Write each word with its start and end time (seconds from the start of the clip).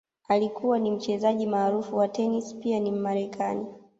Alikuwa 0.27 0.79
ni 0.79 0.91
Mchezaji 0.91 1.47
maarufu 1.47 1.97
wa 1.97 2.07
tenisi 2.07 2.55
pia 2.55 2.79
ni 2.79 2.91
Mmarekani 2.91 3.65